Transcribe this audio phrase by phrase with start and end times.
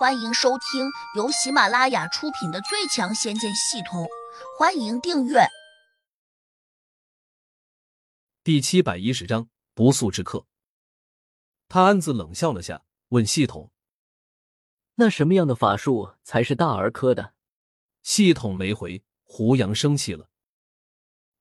[0.00, 4.04] 欢迎收听由喜马拉雅出品的《最强仙剑系统》，
[4.58, 5.40] 欢迎订阅。
[8.42, 10.46] 第七百一十章不速之客。
[11.68, 13.70] 他暗自冷笑了下，问系统
[14.96, 17.34] ：“那什么样的法术才是大儿科的？”
[18.02, 19.04] 系统没回。
[19.24, 20.30] 胡杨生气了：“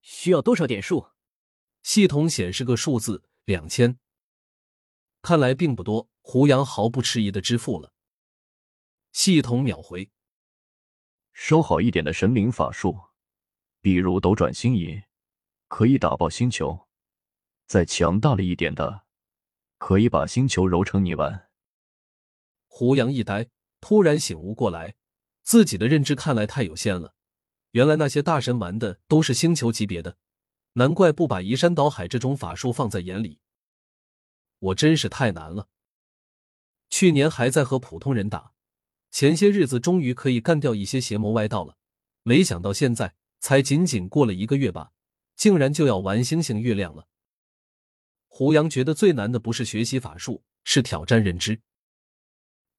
[0.00, 1.08] 需要多少点数？”
[1.82, 3.98] 系统显示个数字：两千。
[5.22, 6.08] 看来并不多。
[6.20, 7.92] 胡杨毫不迟疑的支付了。
[9.14, 10.10] 系统秒回：
[11.32, 13.10] 收好一点的神灵法术，
[13.80, 15.04] 比如斗转星移，
[15.68, 16.88] 可以打爆星球；
[17.64, 19.04] 再强大了一点的，
[19.78, 21.48] 可以把星球揉成泥丸。
[22.66, 23.48] 胡杨一呆，
[23.80, 24.96] 突然醒悟过来，
[25.42, 27.14] 自己的认知看来太有限了。
[27.70, 30.18] 原来那些大神玩的都是星球级别的，
[30.72, 33.38] 难怪不把移山倒海这种法术放在眼里。
[34.58, 35.68] 我真是太难了。
[36.90, 38.50] 去年还在和普通人打。
[39.14, 41.76] 前些日子终于可以干掉一些邪魔歪道了，
[42.24, 44.90] 没想到现在才仅仅过了一个月吧，
[45.36, 47.06] 竟然就要玩星星月亮了。
[48.26, 51.60] 胡杨觉得最难的不是学习法术，是挑战认知。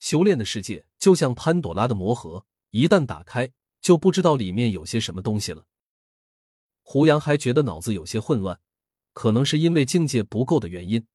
[0.00, 5.66] 修炼的世界就像潘朵拉的魔盒，一旦打开，就不知道里面有些什么东西了。
[6.82, 8.58] 胡杨还觉得脑子有些混乱，
[9.12, 11.06] 可能是因为境界不够的原因。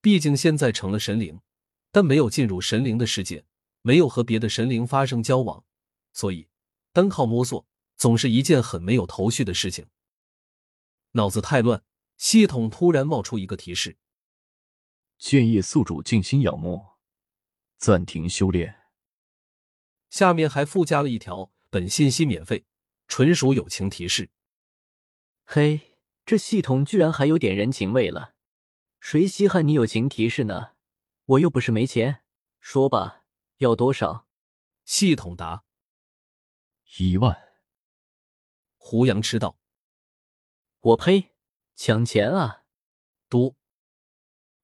[0.00, 1.42] 毕竟现在成了神灵，
[1.90, 3.44] 但没有进入神灵的世界。
[3.82, 5.64] 没有和别的神灵发生交往，
[6.12, 6.48] 所以
[6.92, 7.66] 单靠摸索
[7.96, 9.86] 总是一件很没有头绪的事情。
[11.12, 11.84] 脑子太乱，
[12.16, 13.98] 系统突然冒出一个提示：
[15.18, 16.98] 建议宿主静心养默，
[17.76, 18.80] 暂停修炼。
[20.08, 22.64] 下面还附加了一条：本信息免费，
[23.08, 24.30] 纯属友情提示。
[25.44, 28.34] 嘿，这系统居然还有点人情味了，
[29.00, 30.72] 谁稀罕你友情提示呢？
[31.24, 32.22] 我又不是没钱，
[32.60, 33.21] 说吧。
[33.62, 34.26] 要多少？
[34.84, 35.64] 系统答：
[36.98, 37.54] 一万。
[38.76, 39.56] 胡杨吃道
[40.80, 41.36] ：“我呸！
[41.76, 42.64] 抢钱啊！”
[43.30, 43.56] 嘟。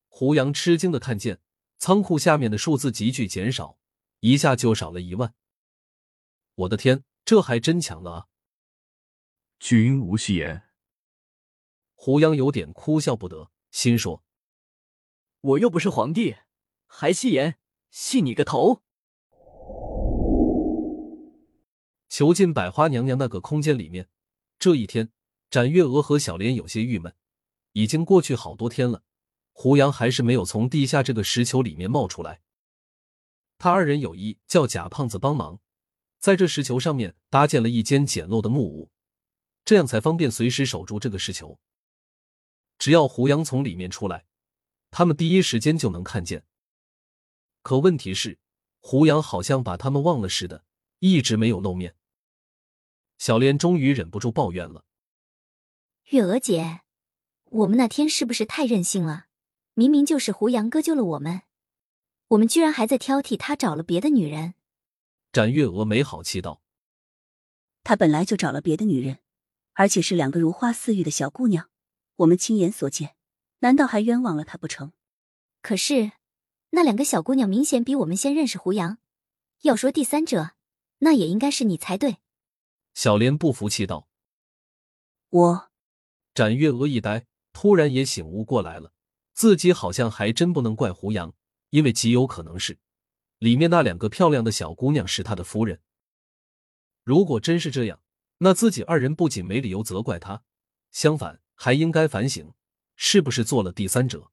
[0.09, 1.41] 胡杨吃惊的看见
[1.77, 3.79] 仓库下面的数字急剧减少，
[4.19, 5.33] 一下就少了一万。
[6.57, 8.27] 我的天，这还真抢了啊！
[9.61, 10.69] 君无戏言。
[11.95, 14.25] 胡杨有点哭笑不得，心说
[15.41, 16.39] ：“我又不是皇帝，
[16.89, 17.61] 还戏言？
[17.91, 18.83] 戏你个头！”
[22.19, 24.09] 囚禁百花娘娘那个空间里面，
[24.59, 25.13] 这一天，
[25.51, 27.15] 展月娥和小莲有些郁闷。
[27.75, 29.05] 已经过去好多天了，
[29.53, 32.41] 胡杨还是没有从地下这个石球里面冒出来。
[33.57, 35.61] 他二人有意叫贾胖子帮忙，
[36.19, 38.91] 在这石球上面搭建了一间简陋的木屋，
[39.65, 41.61] 这样才方便随时守住这个石球。
[42.81, 44.27] 只要胡杨从里面出来，
[44.91, 46.45] 他们第一时间就能看见。
[47.63, 48.41] 可问题是，
[48.81, 50.65] 胡杨好像把他们忘了似的，
[50.99, 51.95] 一直没有露面。
[53.19, 54.85] 小莲终于忍不住抱怨了
[56.11, 56.83] ：“月娥姐，
[57.47, 59.27] 我们那天是不是太任性了？
[59.75, 61.43] 明明就是胡杨哥救了我们，
[62.29, 64.55] 我们居然还在挑剔他找了别的女人。”
[65.33, 66.63] 展月娥没好气道
[67.83, 69.19] ：“他本来就找了别的女人，
[69.73, 71.69] 而且是两个如花似玉的小姑娘，
[72.17, 73.17] 我们亲眼所见，
[73.59, 74.93] 难道还冤枉了他不成？
[75.61, 76.13] 可是
[76.71, 78.99] 那两个小姑娘明显比我们先认识胡杨，
[79.63, 80.53] 要说第三者，
[80.99, 82.19] 那也应该是你才对。”
[82.99, 84.09] 小莲不服气道
[85.31, 85.71] ：“我。”
[86.35, 88.93] 展月娥一呆，突然也醒悟过来了，
[89.33, 91.33] 自己好像还真不能怪胡杨，
[91.71, 92.77] 因为极有可能是
[93.39, 95.81] 里面那两个漂亮的小姑娘是他的夫人。
[97.05, 98.01] 如果真是这样，
[98.39, 100.43] 那自己二人不仅没理由责怪他，
[100.91, 102.53] 相反还应该反省，
[102.97, 104.33] 是不是做了第三者。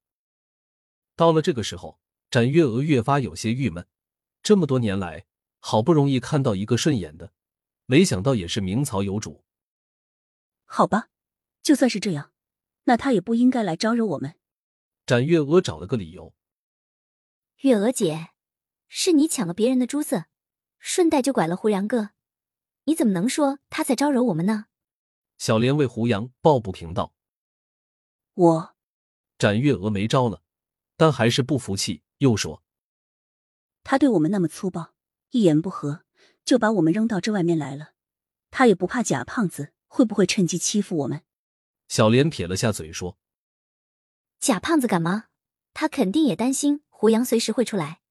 [1.15, 1.99] 到了这个时候，
[2.31, 3.85] 展月娥越发有些郁闷，
[4.41, 5.27] 这么多年来，
[5.59, 7.31] 好不容易看到一个顺眼的。
[7.85, 9.43] 没想到也是明曹有主。
[10.65, 11.09] 好吧，
[11.61, 12.31] 就算是这样，
[12.85, 14.35] 那他也不应该来招惹我们。
[15.05, 16.33] 展月娥找了个理由。
[17.61, 18.31] 月娥姐，
[18.87, 20.25] 是你抢了别人的珠子，
[20.79, 22.11] 顺带就拐了胡杨哥，
[22.85, 24.65] 你怎么能说他在招惹我们呢？
[25.37, 27.13] 小莲为胡杨抱不平道。
[28.33, 28.75] 我。
[29.37, 30.41] 展月娥没招了，
[30.95, 32.63] 但还是不服气，又说
[33.83, 34.93] ：“他对我们那么粗暴，
[35.31, 36.03] 一言不合。”
[36.45, 37.93] 就把我们扔到这外面来了，
[38.51, 41.23] 他也不怕假胖子会不会趁机欺负我们？
[41.87, 43.17] 小莲撇了下嘴说
[44.39, 45.25] ：“假胖子敢吗？
[45.73, 48.01] 他肯定也担心胡杨随时会出来，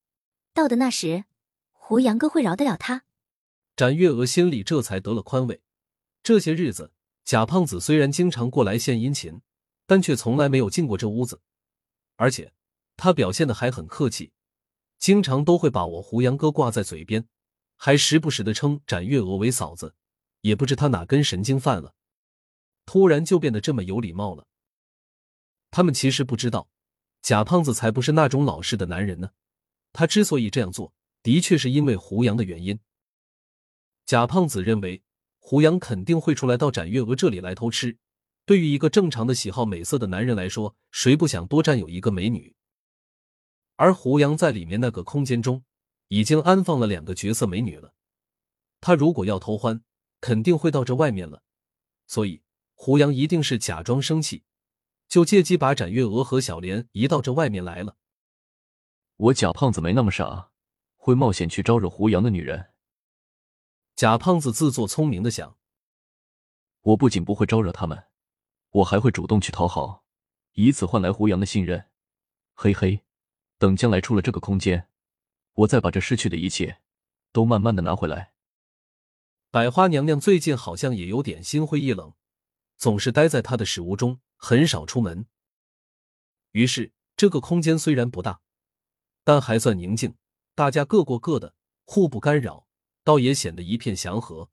[0.53, 1.23] 到的那时，
[1.71, 3.03] 胡杨哥会饶得了他？”
[3.75, 5.61] 展月娥心里这才得了宽慰。
[6.21, 6.91] 这些日子，
[7.23, 9.41] 假胖子虽然经常过来献殷勤，
[9.85, 11.41] 但却从来没有进过这屋子，
[12.15, 12.53] 而且
[12.97, 14.31] 他表现的还很客气，
[14.97, 17.27] 经常都会把我胡杨哥挂在嘴边，
[17.75, 19.95] 还时不时的称展月娥为嫂子，
[20.41, 21.93] 也不知他哪根神经犯了，
[22.85, 24.47] 突然就变得这么有礼貌了。
[25.71, 26.69] 他们其实不知道，
[27.21, 29.31] 贾胖子才不是那种老实的男人呢。
[29.91, 30.93] 他之所以这样做，
[31.23, 32.79] 的确是因为胡杨的原因。
[34.05, 35.01] 贾胖子认为
[35.39, 37.97] 胡杨肯定会出来到展月娥这里来偷吃。
[38.45, 42.55] 对于一个正常的喜好美色的男人来说，谁不想多占有一个美女？
[43.75, 45.63] 而胡杨在里面那个空间中
[46.07, 47.93] 已经安放了两个绝色美女了。
[48.81, 49.83] 他如果要偷欢，
[50.21, 51.43] 肯定会到这外面了。
[52.07, 52.43] 所以
[52.73, 54.43] 胡杨一定是假装生气，
[55.07, 57.97] 就借机把展月娥和小莲移到这外面来了。
[59.17, 60.51] 我贾胖子没那么傻，
[60.97, 62.73] 会冒险去招惹胡杨的女人。
[63.95, 65.57] 贾胖子自作聪明的想，
[66.81, 68.07] 我不仅不会招惹他们。
[68.71, 70.03] 我还会主动去讨好，
[70.51, 71.89] 以此换来胡杨的信任。
[72.53, 73.05] 嘿嘿，
[73.57, 74.89] 等将来出了这个空间，
[75.55, 76.81] 我再把这失去的一切
[77.31, 78.33] 都慢慢的拿回来。
[79.51, 82.13] 百花娘娘最近好像也有点心灰意冷，
[82.77, 85.25] 总是待在她的室屋中，很少出门。
[86.51, 88.41] 于是，这个空间虽然不大，
[89.23, 90.15] 但还算宁静，
[90.53, 91.55] 大家各过各的，
[91.85, 92.67] 互不干扰，
[93.03, 94.49] 倒也显得一片祥和。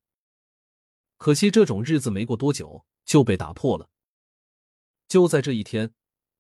[1.19, 3.91] 可惜，这种日子没过多久就被打破了。
[5.09, 5.93] 就在这一天，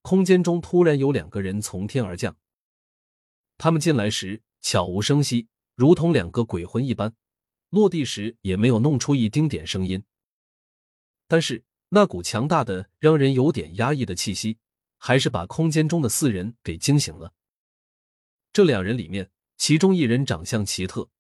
[0.03, 2.37] 空间中突然有两个人从天而降。
[3.59, 7.11] 他们进来时悄无声息，如同两个鬼魂一般；
[7.69, 10.03] 落地时也没有弄出一丁点声音。
[11.29, 14.57] 但是那股强大的、让人有点压抑的气息，
[14.97, 17.35] 还是把空间中的四人给惊醒了。
[18.53, 21.11] 这两人里面，其中一人长相奇特，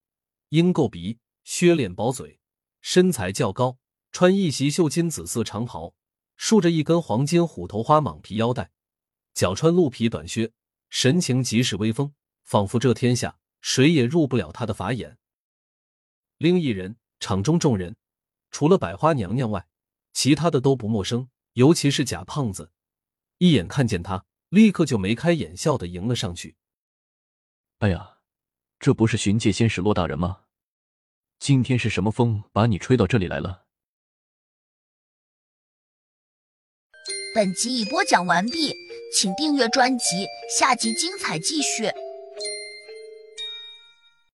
[0.50, 2.38] 鹰构鼻，削脸薄嘴，
[2.80, 3.78] 身材较高，
[4.10, 5.94] 穿一袭绣金紫色长袍。
[6.34, 8.72] 竖着一根黄金虎头花蟒皮腰带，
[9.32, 10.50] 脚穿鹿皮短靴，
[10.90, 12.14] 神情极是威风，
[12.52, 15.16] 仿佛这天下谁也入不了他的法眼。
[16.36, 17.96] 另一人，场中众人
[18.50, 19.66] 除了百花娘娘外，
[20.12, 22.70] 其他的都不陌生，尤其是贾胖子，
[23.38, 26.56] 一眼看见他，立刻就眉开眼笑的迎了上去。
[27.78, 28.18] 哎呀，
[28.78, 30.42] 这不是巡界仙使骆大人吗？
[31.38, 33.64] 今天是什么风把你吹到这里来了？
[37.34, 38.74] 本集已播讲完毕，
[39.16, 41.90] 请订阅专辑，下集精彩继续。